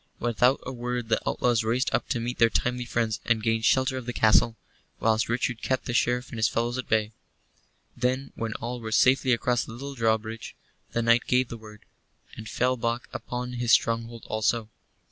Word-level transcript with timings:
Without 0.17 0.59
a 0.65 0.71
word 0.71 1.09
the 1.09 1.21
outlaws 1.29 1.63
raced 1.63 1.93
up 1.93 2.09
to 2.09 2.19
meet 2.19 2.39
their 2.39 2.49
timely 2.49 2.85
friends, 2.85 3.19
and 3.23 3.43
gained 3.43 3.65
shelter 3.65 3.97
of 3.97 4.07
the 4.07 4.13
castle, 4.13 4.57
whilst 4.99 5.27
Sir 5.27 5.33
Richard 5.33 5.61
kept 5.61 5.85
the 5.85 5.93
Sheriff 5.93 6.29
and 6.29 6.39
his 6.39 6.47
fellows 6.47 6.79
at 6.79 6.89
bay. 6.89 7.11
Then, 7.95 8.31
when 8.33 8.53
all 8.53 8.79
were 8.81 8.91
safely 8.91 9.31
across 9.31 9.63
the 9.63 9.73
little 9.73 9.93
drawbridge, 9.93 10.55
the 10.93 11.03
knight 11.03 11.27
gave 11.27 11.49
the 11.49 11.55
word, 11.57 11.85
and 12.35 12.49
fell 12.49 12.77
back 12.77 13.09
upon 13.13 13.53
his 13.53 13.73
stronghold 13.73 14.23
also. 14.27 14.71